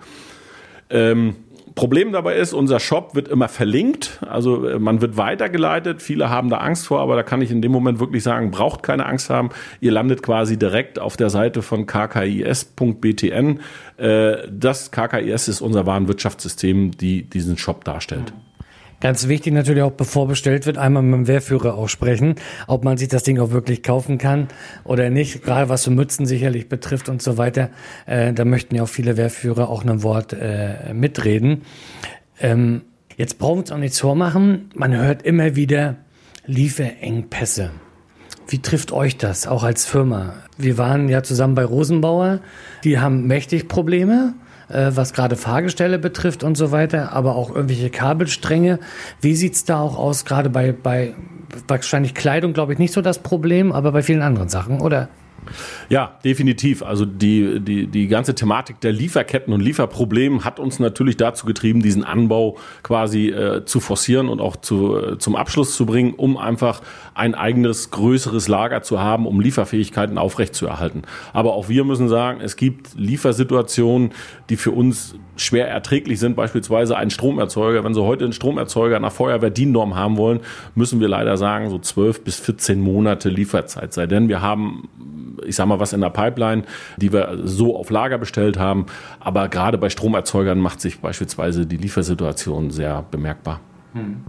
[0.89, 1.35] Ähm,
[1.75, 6.01] Problem dabei ist, unser Shop wird immer verlinkt, also äh, man wird weitergeleitet.
[6.01, 8.83] Viele haben da Angst vor, aber da kann ich in dem Moment wirklich sagen, braucht
[8.83, 9.49] keine Angst haben.
[9.79, 13.59] Ihr landet quasi direkt auf der Seite von kkis.btn.
[13.97, 18.33] Äh, das KKIS ist unser Warenwirtschaftssystem, die diesen Shop darstellt.
[19.01, 22.35] Ganz wichtig natürlich auch, bevor bestellt wird, einmal mit dem Wehrführer auch sprechen,
[22.67, 24.49] ob man sich das Ding auch wirklich kaufen kann
[24.83, 25.41] oder nicht.
[25.41, 27.69] Gerade was so Mützen sicherlich betrifft und so weiter.
[28.05, 31.61] Äh, da möchten ja auch viele Wehrführer auch ein Wort äh, mitreden.
[32.41, 32.81] Ähm,
[33.15, 34.69] jetzt brauchen wir uns auch nichts vormachen.
[34.75, 35.95] Man hört immer wieder
[36.45, 37.71] Lieferengpässe.
[38.49, 40.33] Wie trifft euch das, auch als Firma?
[40.57, 42.41] Wir waren ja zusammen bei Rosenbauer.
[42.83, 44.33] Die haben mächtig Probleme
[44.69, 48.79] äh, was gerade Fahrgestelle betrifft und so weiter, aber auch irgendwelche Kabelstränge.
[49.21, 51.13] Wie sieht's da auch aus, gerade bei, bei
[51.67, 55.09] wahrscheinlich Kleidung, glaube ich, nicht so das Problem, aber bei vielen anderen Sachen, oder?
[55.89, 56.83] Ja, definitiv.
[56.83, 61.81] Also die, die, die ganze Thematik der Lieferketten und Lieferproblemen hat uns natürlich dazu getrieben,
[61.81, 66.37] diesen Anbau quasi äh, zu forcieren und auch zu, äh, zum Abschluss zu bringen, um
[66.37, 66.81] einfach
[67.13, 71.03] ein eigenes, größeres Lager zu haben, um Lieferfähigkeiten aufrechtzuerhalten.
[71.33, 74.11] Aber auch wir müssen sagen, es gibt Liefersituationen,
[74.49, 77.83] die für uns schwer erträglich sind, beispielsweise ein Stromerzeuger.
[77.83, 80.41] Wenn Sie heute einen Stromerzeuger nach Feuerwehr DIN-Norm haben wollen,
[80.75, 84.27] müssen wir leider sagen, so 12 bis 14 Monate Lieferzeit sei denn.
[84.29, 84.89] Wir haben
[85.45, 86.63] ich sag mal, was in der Pipeline,
[86.97, 88.85] die wir so auf Lager bestellt haben.
[89.19, 93.59] Aber gerade bei Stromerzeugern macht sich beispielsweise die Liefersituation sehr bemerkbar.
[93.93, 94.23] Hm.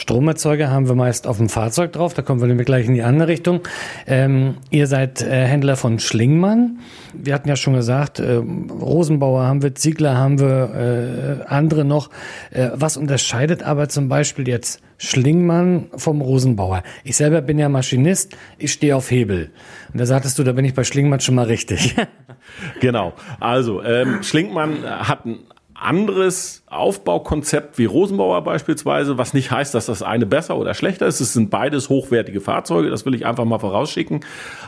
[0.00, 3.02] Stromerzeuger haben wir meist auf dem Fahrzeug drauf, da kommen wir nämlich gleich in die
[3.02, 3.60] andere Richtung.
[4.06, 6.78] Ähm, ihr seid äh, Händler von Schlingmann.
[7.12, 12.08] Wir hatten ja schon gesagt, äh, Rosenbauer haben wir, Ziegler haben wir, äh, andere noch.
[12.50, 16.82] Äh, was unterscheidet aber zum Beispiel jetzt Schlingmann vom Rosenbauer?
[17.04, 19.50] Ich selber bin ja Maschinist, ich stehe auf Hebel.
[19.92, 21.94] Und da sagtest du, da bin ich bei Schlingmann schon mal richtig.
[22.80, 23.12] genau.
[23.38, 25.40] Also, ähm, Schlingmann hat ein
[25.80, 31.20] anderes Aufbaukonzept wie Rosenbauer beispielsweise, was nicht heißt, dass das eine besser oder schlechter ist.
[31.20, 34.20] Es sind beides hochwertige Fahrzeuge, das will ich einfach mal vorausschicken.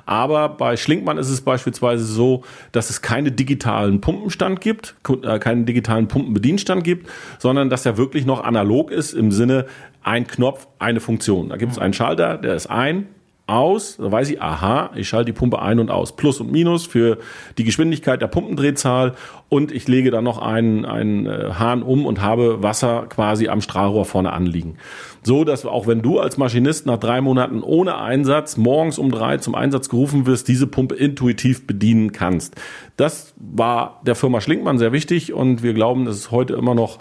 [0.06, 5.66] Aber bei Schlinkmann ist es beispielsweise so, dass es keine digitalen Pumpenstand gibt, äh, keinen
[5.66, 9.66] digitalen Pumpenbedienstand gibt, sondern dass er wirklich noch analog ist im Sinne
[10.02, 11.50] ein Knopf, eine Funktion.
[11.50, 13.06] Da gibt es einen Schalter, der ist ein,
[13.46, 16.14] aus, da weiß ich, aha, ich schalte die Pumpe ein und aus.
[16.14, 17.18] Plus und Minus für
[17.58, 19.14] die Geschwindigkeit der Pumpendrehzahl
[19.48, 23.60] und ich lege dann noch einen, einen äh, Hahn um und habe Wasser quasi am
[23.60, 24.76] Strahlrohr vorne anliegen.
[25.24, 29.38] So, dass auch wenn du als Maschinist nach drei Monaten ohne Einsatz morgens um drei
[29.38, 32.54] zum Einsatz gerufen wirst, diese Pumpe intuitiv bedienen kannst.
[32.96, 36.98] Das war der Firma Schlinkmann sehr wichtig und wir glauben, dass es heute immer noch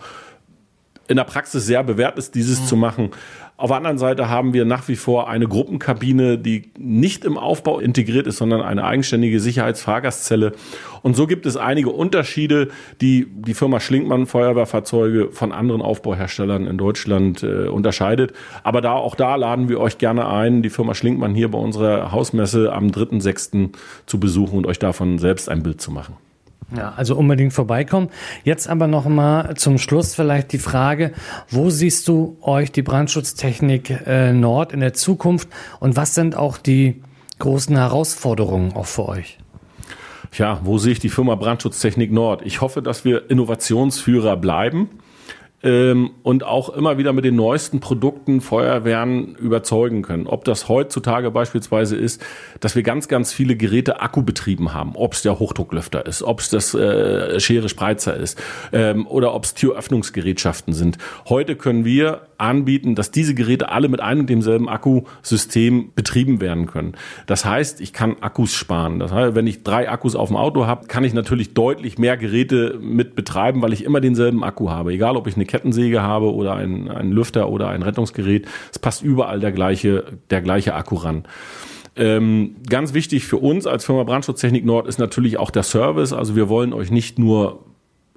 [1.12, 2.66] in der Praxis sehr bewährt ist, dieses mhm.
[2.66, 3.12] zu machen.
[3.62, 7.78] Auf der anderen Seite haben wir nach wie vor eine Gruppenkabine, die nicht im Aufbau
[7.78, 10.54] integriert ist, sondern eine eigenständige Sicherheitsfahrgastzelle.
[11.04, 12.70] Und so gibt es einige Unterschiede,
[13.02, 18.34] die die Firma Schlinkmann Feuerwehrfahrzeuge von anderen Aufbauherstellern in Deutschland äh, unterscheidet.
[18.64, 22.12] Aber da auch da laden wir euch gerne ein, die Firma Schlinkmann hier bei unserer
[22.12, 23.70] Hausmesse am 3.6.
[24.08, 26.16] zu besuchen und euch davon selbst ein Bild zu machen.
[26.76, 28.10] Ja, also unbedingt vorbeikommen.
[28.44, 31.12] Jetzt aber noch mal zum Schluss vielleicht die Frage,
[31.50, 36.58] wo siehst du euch die Brandschutztechnik äh, Nord in der Zukunft und was sind auch
[36.58, 37.02] die
[37.40, 39.38] großen Herausforderungen auch für euch?
[40.34, 42.42] Ja, wo sehe ich die Firma Brandschutztechnik Nord?
[42.46, 44.90] Ich hoffe, dass wir Innovationsführer bleiben
[45.64, 50.28] ähm, und auch immer wieder mit den neuesten Produkten Feuerwehren überzeugen können.
[50.28, 52.22] Ob das heutzutage beispielsweise ist,
[52.60, 54.94] dass wir ganz, ganz viele Geräte akkubetrieben haben.
[54.96, 59.46] Ob es der Hochdrucklüfter ist, ob es das äh, Schere Spreizer ist ähm, oder ob
[59.46, 60.98] es Türöffnungsgerätschaften sind.
[61.28, 66.66] Heute können wir anbieten, dass diese Geräte alle mit einem und demselben Akkusystem betrieben werden
[66.66, 66.94] können.
[67.28, 69.00] Das heißt, ich kann Akkus sparen.
[69.00, 72.18] Das heißt, wenn ich drei Akkus auf dem Auto habe, kann ich natürlich deutlich mehr
[72.18, 74.92] Geräte mit betreiben, weil ich immer denselben Akku habe.
[74.92, 79.04] Egal, ob ich eine Kettensäge habe oder einen, einen Lüfter oder ein Rettungsgerät, es passt
[79.04, 81.26] überall der gleiche, der gleiche Akku ran.
[81.96, 86.14] Ähm, ganz wichtig für uns als Firma Brandschutztechnik Nord ist natürlich auch der Service.
[86.14, 87.66] Also wir wollen euch nicht nur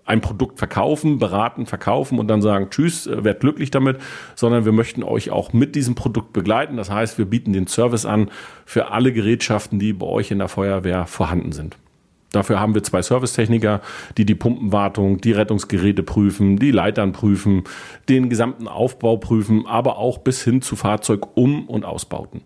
[0.04, 3.98] ein Produkt verkaufen, beraten, verkaufen und dann sagen, tschüss, äh, werdet glücklich damit,
[4.34, 6.76] sondern wir möchten euch auch mit diesem Produkt begleiten.
[6.76, 8.30] Das heißt, wir bieten den Service an
[8.64, 11.76] für alle Gerätschaften, die bei euch in der Feuerwehr vorhanden sind.
[12.34, 13.80] Dafür haben wir zwei Servicetechniker,
[14.16, 17.64] die die Pumpenwartung, die Rettungsgeräte prüfen, die Leitern prüfen,
[18.08, 22.42] den gesamten Aufbau prüfen, aber auch bis hin zu Fahrzeugum- und Ausbauten.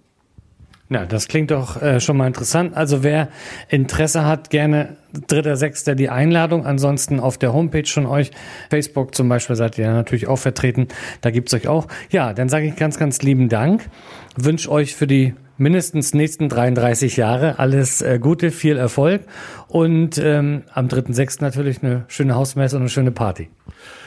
[0.90, 2.74] Ja, das klingt doch äh, schon mal interessant.
[2.74, 3.28] Also wer
[3.68, 4.96] Interesse hat, gerne
[5.26, 6.64] dritter, sechster die Einladung.
[6.64, 8.30] Ansonsten auf der Homepage von euch,
[8.70, 10.88] Facebook zum Beispiel, seid ihr natürlich auch vertreten.
[11.20, 11.88] Da gibt's euch auch.
[12.10, 13.90] Ja, dann sage ich ganz, ganz lieben Dank.
[14.36, 19.22] Wünsche euch für die mindestens nächsten 33 Jahre alles äh, Gute, viel Erfolg
[19.68, 21.42] und ähm, am 3.6.
[21.42, 23.48] natürlich eine schöne Hausmesse und eine schöne Party.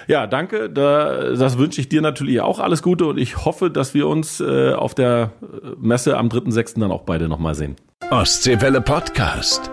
[0.07, 0.69] Ja, danke.
[0.69, 4.41] Da, das wünsche ich dir natürlich auch alles Gute und ich hoffe, dass wir uns
[4.41, 5.31] äh, auf der
[5.79, 6.79] Messe am 3.6.
[6.79, 7.75] dann auch beide nochmal sehen.
[8.09, 9.71] Ostseewelle Podcast.